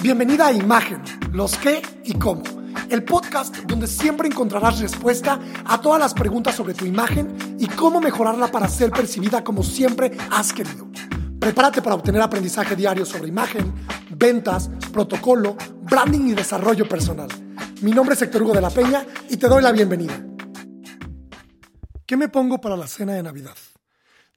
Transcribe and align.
Bienvenida 0.00 0.46
a 0.46 0.52
Imagen, 0.52 1.02
los 1.32 1.58
qué 1.58 1.82
y 2.04 2.14
cómo. 2.14 2.44
El 2.88 3.02
podcast 3.02 3.56
donde 3.64 3.88
siempre 3.88 4.28
encontrarás 4.28 4.78
respuesta 4.78 5.40
a 5.64 5.80
todas 5.80 5.98
las 5.98 6.14
preguntas 6.14 6.54
sobre 6.54 6.72
tu 6.72 6.84
imagen 6.84 7.56
y 7.58 7.66
cómo 7.66 8.00
mejorarla 8.00 8.46
para 8.46 8.68
ser 8.68 8.90
percibida 8.92 9.42
como 9.42 9.64
siempre 9.64 10.16
has 10.30 10.52
querido. 10.52 10.86
Prepárate 11.40 11.82
para 11.82 11.96
obtener 11.96 12.22
aprendizaje 12.22 12.76
diario 12.76 13.04
sobre 13.04 13.26
imagen, 13.26 13.74
ventas, 14.10 14.70
protocolo, 14.92 15.56
branding 15.82 16.28
y 16.28 16.34
desarrollo 16.34 16.88
personal. 16.88 17.28
Mi 17.82 17.90
nombre 17.90 18.14
es 18.14 18.22
Héctor 18.22 18.44
Hugo 18.44 18.54
de 18.54 18.60
la 18.60 18.70
Peña 18.70 19.04
y 19.28 19.36
te 19.36 19.48
doy 19.48 19.62
la 19.62 19.72
bienvenida. 19.72 20.24
¿Qué 22.06 22.16
me 22.16 22.28
pongo 22.28 22.60
para 22.60 22.76
la 22.76 22.86
cena 22.86 23.14
de 23.14 23.24
Navidad? 23.24 23.56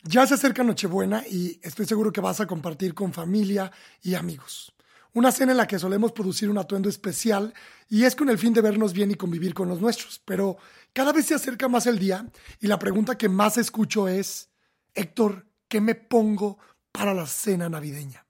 Ya 0.03 0.25
se 0.25 0.33
acerca 0.33 0.63
Nochebuena 0.63 1.23
y 1.29 1.59
estoy 1.61 1.85
seguro 1.85 2.11
que 2.11 2.19
vas 2.19 2.39
a 2.39 2.47
compartir 2.47 2.95
con 2.95 3.13
familia 3.13 3.71
y 4.01 4.15
amigos. 4.15 4.73
Una 5.13 5.31
cena 5.31 5.51
en 5.51 5.57
la 5.57 5.67
que 5.67 5.79
solemos 5.79 6.13
producir 6.13 6.49
un 6.49 6.57
atuendo 6.57 6.87
especial 6.87 7.53
y 7.89 8.03
es 8.03 8.15
con 8.15 8.29
el 8.29 8.37
fin 8.37 8.53
de 8.53 8.61
vernos 8.61 8.93
bien 8.93 9.11
y 9.11 9.15
convivir 9.15 9.53
con 9.53 9.67
los 9.67 9.81
nuestros. 9.81 10.21
Pero 10.23 10.57
cada 10.93 11.11
vez 11.11 11.25
se 11.25 11.35
acerca 11.35 11.67
más 11.67 11.85
el 11.85 11.99
día 11.99 12.25
y 12.59 12.67
la 12.67 12.79
pregunta 12.79 13.17
que 13.17 13.27
más 13.27 13.57
escucho 13.57 14.07
es, 14.07 14.49
Héctor, 14.93 15.45
¿qué 15.67 15.81
me 15.81 15.95
pongo 15.95 16.59
para 16.91 17.13
la 17.13 17.27
cena 17.27 17.67
navideña? 17.67 18.25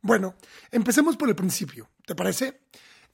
Bueno, 0.00 0.34
empecemos 0.70 1.16
por 1.16 1.28
el 1.28 1.36
principio, 1.36 1.90
¿te 2.06 2.14
parece? 2.14 2.62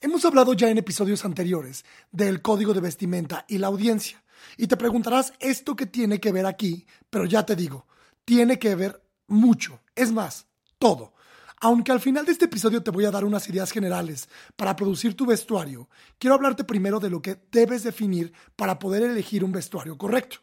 Hemos 0.01 0.23
hablado 0.23 0.53
ya 0.53 0.69
en 0.69 0.77
episodios 0.77 1.25
anteriores 1.25 1.83
del 2.11 2.41
código 2.41 2.73
de 2.73 2.79
vestimenta 2.79 3.45
y 3.49 3.57
la 3.57 3.67
audiencia. 3.67 4.23
Y 4.55 4.67
te 4.67 4.77
preguntarás 4.77 5.33
esto 5.39 5.75
que 5.75 5.85
tiene 5.85 6.21
que 6.21 6.31
ver 6.31 6.45
aquí, 6.45 6.87
pero 7.09 7.25
ya 7.25 7.45
te 7.45 7.57
digo, 7.57 7.85
tiene 8.23 8.57
que 8.57 8.75
ver 8.75 9.03
mucho, 9.27 9.81
es 9.95 10.11
más, 10.13 10.47
todo. 10.77 11.13
Aunque 11.61 11.91
al 11.91 11.99
final 11.99 12.25
de 12.25 12.31
este 12.31 12.45
episodio 12.45 12.81
te 12.81 12.91
voy 12.91 13.03
a 13.03 13.11
dar 13.11 13.25
unas 13.25 13.49
ideas 13.49 13.71
generales 13.71 14.29
para 14.55 14.75
producir 14.77 15.15
tu 15.15 15.25
vestuario, 15.25 15.89
quiero 16.17 16.35
hablarte 16.35 16.63
primero 16.63 17.01
de 17.01 17.09
lo 17.09 17.21
que 17.21 17.37
debes 17.51 17.83
definir 17.83 18.31
para 18.55 18.79
poder 18.79 19.03
elegir 19.03 19.43
un 19.43 19.51
vestuario 19.51 19.97
correcto. 19.97 20.37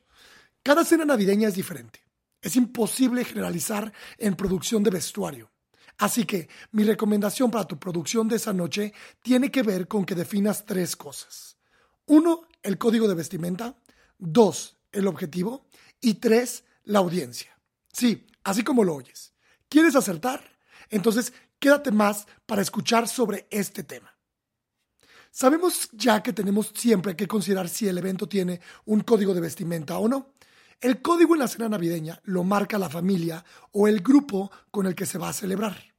Cada 0.63 0.85
cena 0.85 1.07
navideña 1.07 1.49
es 1.49 1.55
diferente. 1.55 2.01
Es 2.43 2.57
imposible 2.57 3.25
generalizar 3.25 3.93
en 4.19 4.37
producción 4.37 4.83
de 4.83 4.91
vestuario. 4.91 5.51
Así 5.99 6.25
que 6.25 6.51
mi 6.73 6.85
recomendación 6.85 7.51
para 7.51 7.65
tu 7.65 7.79
producción 7.79 8.29
de 8.29 8.37
esa 8.37 8.53
noche 8.53 8.93
tiene 9.23 9.51
que 9.51 9.63
ver 9.63 9.89
con 9.89 10.05
que 10.05 10.15
definas 10.15 10.67
tres 10.67 10.97
cosas. 10.97 11.57
Uno, 12.05 12.43
el 12.63 12.77
código 12.77 13.09
de 13.09 13.15
vestimenta. 13.15 13.79
Dos, 14.19 14.77
el 14.93 15.07
objetivo. 15.07 15.67
Y 16.01 16.15
tres, 16.15 16.65
la 16.85 16.99
audiencia. 16.99 17.59
Sí, 17.91 18.27
así 18.45 18.63
como 18.63 18.85
lo 18.85 18.95
oyes. 18.95 19.33
¿Quieres 19.71 19.97
acertar? 19.97 20.56
Entonces, 20.91 21.33
quédate 21.59 21.91
más 21.91 22.27
para 22.47 22.63
escuchar 22.63 23.09
sobre 23.09 23.47
este 23.51 23.83
tema. 23.83 24.17
Sabemos 25.31 25.91
ya 25.93 26.23
que 26.23 26.33
tenemos 26.33 26.73
siempre 26.75 27.15
que 27.15 27.29
considerar 27.29 27.69
si 27.69 27.87
el 27.87 27.99
evento 27.99 28.27
tiene 28.27 28.61
un 28.87 29.01
código 29.01 29.35
de 29.35 29.43
vestimenta 29.43 29.99
o 29.99 30.09
no. 30.09 30.33
El 30.81 31.03
código 31.03 31.35
en 31.35 31.41
la 31.41 31.49
cena 31.49 31.69
navideña 31.69 32.21
lo 32.25 32.43
marca 32.43 32.79
la 32.79 32.89
familia 32.89 33.45
o 33.73 33.87
el 33.87 34.01
grupo 34.01 34.51
con 34.71 34.87
el 34.87 34.95
que 34.95 35.07
se 35.07 35.19
va 35.19 35.29
a 35.29 35.35
celebrar. 35.35 35.95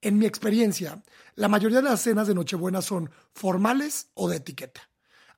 En 0.00 0.18
mi 0.18 0.26
experiencia, 0.26 1.02
la 1.34 1.48
mayoría 1.48 1.82
de 1.82 1.90
las 1.90 2.00
cenas 2.00 2.26
de 2.26 2.34
Nochebuena 2.34 2.80
son 2.80 3.10
formales 3.32 4.08
o 4.14 4.28
de 4.28 4.38
etiqueta, 4.38 4.80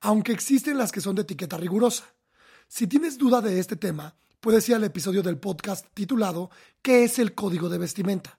aunque 0.01 0.33
existen 0.33 0.79
las 0.79 0.93
que 0.93 1.01
son 1.01 1.17
de 1.17 1.23
etiqueta 1.23 1.57
rigurosa. 1.57 2.05
Si 2.69 2.87
tienes 2.87 3.19
duda 3.19 3.41
de 3.41 3.59
este 3.59 3.77
tema, 3.77 4.15
puedes 4.41 4.69
ir 4.69 4.77
al 4.77 4.85
episodio 4.85 5.23
del 5.23 5.39
podcast 5.39 5.87
titulado 5.93 6.51
¿Qué 6.81 7.05
es 7.05 7.19
el 7.19 7.35
código 7.35 7.69
de 7.69 7.79
vestimenta? 7.79 8.39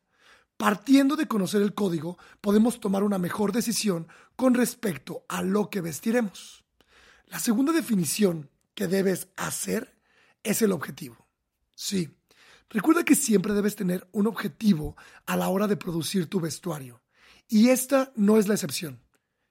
Partiendo 0.63 1.17
de 1.17 1.27
conocer 1.27 1.61
el 1.61 1.73
código, 1.73 2.17
podemos 2.39 2.79
tomar 2.79 3.03
una 3.03 3.17
mejor 3.17 3.51
decisión 3.51 4.07
con 4.37 4.53
respecto 4.53 5.25
a 5.27 5.41
lo 5.41 5.69
que 5.69 5.81
vestiremos. 5.81 6.63
La 7.27 7.39
segunda 7.39 7.73
definición 7.73 8.49
que 8.73 8.87
debes 8.87 9.27
hacer 9.35 9.99
es 10.41 10.61
el 10.61 10.71
objetivo. 10.71 11.27
Sí, 11.75 12.15
recuerda 12.69 13.03
que 13.03 13.17
siempre 13.17 13.51
debes 13.51 13.75
tener 13.75 14.07
un 14.13 14.25
objetivo 14.25 14.95
a 15.25 15.35
la 15.35 15.49
hora 15.49 15.67
de 15.67 15.75
producir 15.75 16.29
tu 16.29 16.39
vestuario. 16.39 17.01
Y 17.49 17.67
esta 17.67 18.13
no 18.15 18.37
es 18.37 18.47
la 18.47 18.53
excepción. 18.53 19.01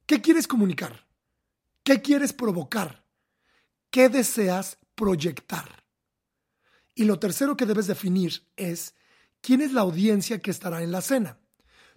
¿Qué 0.06 0.22
quieres 0.22 0.49
comunicar? 0.49 1.06
¿Qué 1.84 2.01
quieres 2.01 2.33
provocar? 2.33 3.05
¿Qué 3.91 4.09
deseas 4.09 4.78
proyectar? 4.95 5.84
Y 6.95 7.05
lo 7.05 7.19
tercero 7.19 7.55
que 7.55 7.67
debes 7.67 7.87
definir 7.87 8.49
es 8.56 8.95
quién 9.42 9.60
es 9.60 9.72
la 9.72 9.82
audiencia 9.82 10.38
que 10.38 10.50
estará 10.50 10.82
en 10.82 10.92
la 10.92 11.03
cena. 11.03 11.36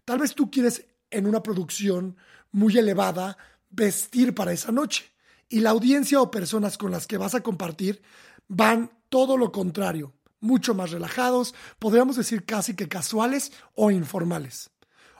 Tal 0.04 0.20
vez 0.20 0.36
tú 0.36 0.52
quieres 0.52 0.86
en 1.10 1.26
una 1.26 1.42
producción 1.42 2.18
muy 2.52 2.78
elevada 2.78 3.38
vestir 3.70 4.36
para 4.36 4.52
esa 4.52 4.74
noche 4.74 5.14
y 5.48 5.62
la 5.62 5.70
audiencia 5.70 6.20
o 6.22 6.32
personas 6.32 6.78
con 6.78 6.92
las 6.92 7.08
que 7.08 7.18
vas 7.18 7.36
a 7.36 7.42
compartir 7.42 8.02
van 8.48 8.92
todo 9.10 9.38
lo 9.38 9.52
contrario, 9.52 10.14
mucho 10.40 10.74
más 10.74 10.92
relajados, 10.92 11.56
podríamos 11.80 12.18
decir 12.18 12.46
casi 12.46 12.76
que 12.76 12.88
casuales 12.90 13.52
o 13.74 13.92
informales. 13.92 14.72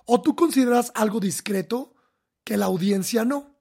O 0.06 0.22
tú 0.22 0.36
consideras 0.36 0.92
algo 0.96 1.20
discreto 1.20 1.94
que 2.44 2.58
la 2.58 2.66
audiencia 2.66 3.26
no. 3.26 3.56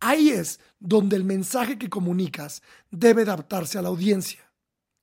Ahí 0.00 0.30
es 0.30 0.60
donde 0.78 1.16
el 1.16 1.24
mensaje 1.24 1.78
que 1.78 1.88
comunicas 1.88 2.62
debe 2.90 3.22
adaptarse 3.22 3.78
a 3.78 3.82
la 3.82 3.88
audiencia. 3.88 4.50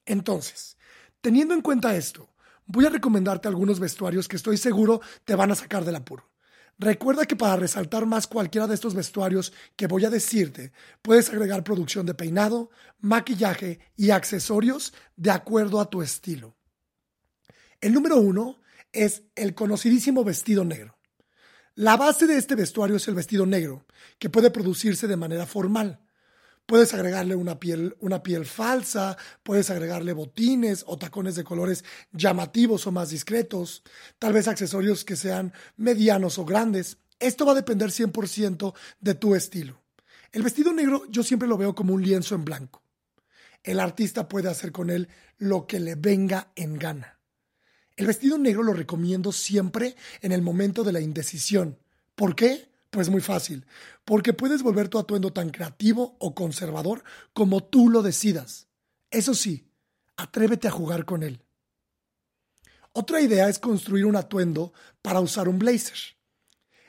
Entonces, 0.05 0.77
teniendo 1.21 1.53
en 1.53 1.61
cuenta 1.61 1.95
esto, 1.95 2.32
voy 2.65 2.85
a 2.85 2.89
recomendarte 2.89 3.47
algunos 3.47 3.79
vestuarios 3.79 4.27
que 4.27 4.35
estoy 4.35 4.57
seguro 4.57 5.01
te 5.25 5.35
van 5.35 5.51
a 5.51 5.55
sacar 5.55 5.85
del 5.85 5.95
apuro. 5.95 6.29
Recuerda 6.79 7.25
que 7.25 7.35
para 7.35 7.55
resaltar 7.55 8.05
más 8.05 8.27
cualquiera 8.27 8.67
de 8.67 8.73
estos 8.73 8.95
vestuarios 8.95 9.53
que 9.75 9.87
voy 9.87 10.05
a 10.05 10.09
decirte, 10.09 10.71
puedes 11.01 11.29
agregar 11.29 11.63
producción 11.63 12.05
de 12.05 12.15
peinado, 12.15 12.71
maquillaje 12.99 13.79
y 13.95 14.09
accesorios 14.09 14.93
de 15.15 15.31
acuerdo 15.31 15.79
a 15.79 15.89
tu 15.89 16.01
estilo. 16.01 16.55
El 17.79 17.93
número 17.93 18.17
uno 18.17 18.59
es 18.91 19.23
el 19.35 19.53
conocidísimo 19.53 20.23
vestido 20.23 20.63
negro. 20.63 20.97
La 21.75 21.97
base 21.97 22.27
de 22.27 22.37
este 22.37 22.55
vestuario 22.55 22.97
es 22.97 23.07
el 23.07 23.15
vestido 23.15 23.45
negro, 23.45 23.85
que 24.19 24.29
puede 24.29 24.51
producirse 24.51 25.07
de 25.07 25.17
manera 25.17 25.45
formal. 25.45 25.99
Puedes 26.65 26.93
agregarle 26.93 27.35
una 27.35 27.59
piel, 27.59 27.95
una 27.99 28.23
piel 28.23 28.45
falsa, 28.45 29.17
puedes 29.43 29.69
agregarle 29.69 30.13
botines 30.13 30.83
o 30.87 30.97
tacones 30.97 31.35
de 31.35 31.43
colores 31.43 31.83
llamativos 32.13 32.87
o 32.87 32.91
más 32.91 33.09
discretos, 33.09 33.83
tal 34.17 34.31
vez 34.31 34.47
accesorios 34.47 35.03
que 35.03 35.17
sean 35.17 35.53
medianos 35.75 36.37
o 36.37 36.45
grandes. 36.45 36.97
Esto 37.19 37.45
va 37.45 37.51
a 37.51 37.55
depender 37.55 37.89
100% 37.89 38.73
de 39.01 39.13
tu 39.13 39.35
estilo. 39.35 39.81
El 40.31 40.41
vestido 40.41 40.73
negro 40.73 41.03
yo 41.09 41.21
siempre 41.21 41.47
lo 41.47 41.57
veo 41.57 41.75
como 41.75 41.93
un 41.93 42.01
lienzo 42.01 42.33
en 42.33 42.45
blanco. 42.45 42.81
El 43.61 43.79
artista 43.79 44.27
puede 44.27 44.49
hacer 44.49 44.71
con 44.71 44.89
él 44.89 45.09
lo 45.37 45.67
que 45.67 45.79
le 45.79 45.95
venga 45.95 46.51
en 46.55 46.79
gana. 46.79 47.19
El 47.95 48.07
vestido 48.07 48.37
negro 48.37 48.63
lo 48.63 48.73
recomiendo 48.73 49.31
siempre 49.31 49.95
en 50.21 50.31
el 50.31 50.41
momento 50.41 50.83
de 50.83 50.91
la 50.91 51.01
indecisión. 51.01 51.77
¿Por 52.15 52.35
qué? 52.35 52.72
Pues 52.93 53.09
muy 53.09 53.21
fácil, 53.21 53.65
porque 54.05 54.33
puedes 54.33 54.61
volver 54.61 54.87
tu 54.87 54.99
atuendo 54.99 55.33
tan 55.33 55.49
creativo 55.49 56.15
o 56.19 56.35
conservador 56.35 57.03
como 57.33 57.63
tú 57.63 57.89
lo 57.89 58.03
decidas. 58.03 58.67
Eso 59.09 59.33
sí, 59.33 59.67
atrévete 60.15 60.67
a 60.67 60.71
jugar 60.71 61.03
con 61.03 61.23
él. 61.23 61.41
Otra 62.91 63.19
idea 63.19 63.49
es 63.49 63.57
construir 63.57 64.05
un 64.05 64.15
atuendo 64.15 64.73
para 65.01 65.21
usar 65.21 65.49
un 65.49 65.57
blazer. 65.57 65.97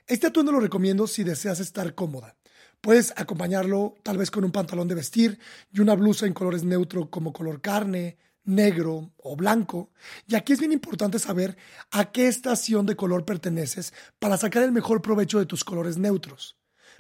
Este 0.07 0.27
atuendo 0.27 0.53
lo 0.53 0.61
recomiendo 0.61 1.07
si 1.07 1.25
deseas 1.25 1.59
estar 1.59 1.95
cómoda. 1.95 2.37
Puedes 2.83 3.15
acompañarlo 3.17 3.95
tal 4.03 4.19
vez 4.19 4.31
con 4.31 4.45
un 4.45 4.53
pantalón 4.53 4.89
de 4.89 4.97
vestir 4.97 5.39
y 5.73 5.81
una 5.81 5.95
blusa 5.95 6.27
en 6.27 6.35
colores 6.35 6.65
neutro 6.65 7.09
como 7.09 7.33
color 7.33 7.63
carne, 7.63 8.19
negro 8.45 9.13
o 9.17 9.37
blanco. 9.37 9.91
Y 10.27 10.35
aquí 10.35 10.53
es 10.53 10.61
bien 10.61 10.73
importante 10.73 11.19
saber 11.19 11.57
a 11.91 12.13
qué 12.13 12.27
estación 12.29 12.87
de 12.87 12.97
color 12.97 13.25
perteneces 13.25 13.93
para 14.19 14.37
sacar 14.37 14.63
el 14.63 14.73
mejor 14.73 15.03
provecho 15.03 15.39
de 15.39 15.47
tus 15.47 15.65
colores 15.65 15.99
neutros. 15.99 16.57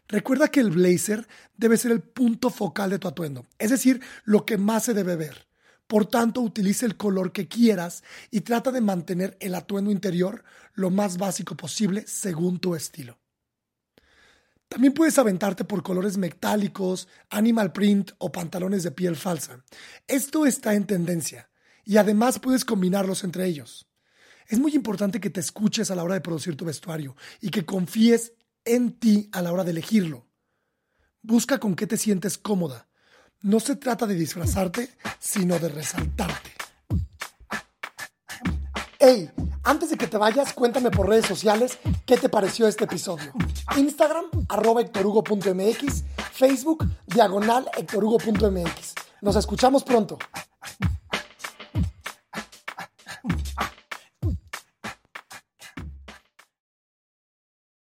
Recuerda 0.09 0.49
que 0.49 0.61
el 0.61 0.71
blazer 0.71 1.27
debe 1.57 1.77
ser 1.77 1.93
el 1.93 2.03
punto 2.03 2.51
focal 2.51 2.91
de 2.91 2.99
tu 2.99 3.09
atuendo, 3.09 3.47
es 3.59 3.71
decir, 3.71 4.03
lo 4.25 4.45
que 4.45 4.59
más 4.59 4.85
se 4.85 4.95
debe 4.95 5.17
ver. 5.17 5.47
Por 5.87 6.07
tanto, 6.07 6.41
utiliza 6.41 6.87
el 6.87 6.97
color 6.97 7.33
que 7.33 7.49
quieras 7.49 8.05
y 8.31 8.41
trata 8.41 8.71
de 8.71 8.81
mantener 8.81 9.37
el 9.41 9.55
atuendo 9.55 9.91
interior 9.91 10.45
lo 10.75 10.91
más 10.91 11.19
básico 11.19 11.57
posible 11.57 12.05
según 12.07 12.59
tu 12.59 12.75
estilo. 12.75 13.19
También 14.69 14.93
puedes 14.93 15.19
aventarte 15.19 15.65
por 15.65 15.83
colores 15.83 16.17
metálicos, 16.17 17.09
animal 17.31 17.73
print 17.73 18.13
o 18.19 18.33
pantalones 18.33 18.83
de 18.83 18.91
piel 18.91 19.17
falsa. 19.17 19.65
Esto 20.07 20.47
está 20.47 20.75
en 20.75 20.87
tendencia 20.87 21.51
y 21.85 21.97
además 21.97 22.39
puedes 22.39 22.65
combinarlos 22.65 23.25
entre 23.25 23.47
ellos. 23.47 23.87
Es 24.49 24.59
muy 24.59 24.75
importante 24.75 25.21
que 25.21 25.31
te 25.31 25.41
escuches 25.41 25.91
a 25.91 25.95
la 25.95 26.03
hora 26.03 26.15
de 26.15 26.21
producir 26.21 26.57
tu 26.57 26.65
vestuario 26.65 27.17
y 27.41 27.51
que 27.51 27.65
confíes 27.65 28.33
en 28.65 28.99
ti 28.99 29.29
a 29.33 29.43
la 29.43 29.53
hora 29.53 29.65
de 29.65 29.71
elegirlo. 29.71 30.29
Busca 31.23 31.59
con 31.59 31.75
qué 31.75 31.87
te 31.87 31.97
sientes 31.97 32.37
cómoda. 32.37 32.89
No 33.41 33.61
se 33.61 33.77
trata 33.77 34.07
de 34.07 34.15
disfrazarte, 34.15 34.91
sino 35.19 35.59
de 35.59 35.69
resaltarte. 35.69 36.51
¡Hey! 38.99 39.31
Antes 39.65 39.89
de 39.89 39.97
que 39.97 40.07
te 40.07 40.19
vayas, 40.19 40.53
cuéntame 40.53 40.91
por 40.91 41.09
redes 41.09 41.25
sociales 41.25 41.79
qué 42.05 42.19
te 42.19 42.29
pareció 42.29 42.69
este 42.69 42.85
episodio. 42.85 43.33
Instagram, 43.77 44.27
arroba 44.51 44.83
Facebook, 46.33 46.87
diagonal 47.07 47.71
hectorugo.mx. 47.75 48.95
Nos 49.23 49.37
escuchamos 49.37 49.83
pronto. 49.83 50.19